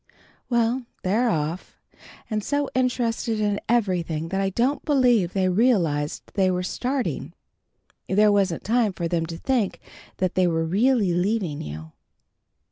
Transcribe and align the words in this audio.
Well, 0.49 0.85
they're 1.03 1.29
off, 1.29 1.77
and 2.27 2.43
so 2.43 2.67
interested 2.73 3.39
in 3.39 3.59
everything 3.69 4.29
that 4.29 4.41
I 4.41 4.49
don't 4.49 4.83
believe 4.83 5.33
they 5.33 5.47
realized 5.47 6.31
they 6.33 6.49
were 6.49 6.63
starting. 6.63 7.33
There 8.09 8.31
wasn't 8.31 8.63
time 8.63 8.93
for 8.93 9.07
them 9.07 9.27
to 9.27 9.37
think 9.37 9.79
that 10.17 10.33
they 10.33 10.47
were 10.47 10.65
really 10.65 11.13
leaving 11.13 11.61
you." 11.61 11.91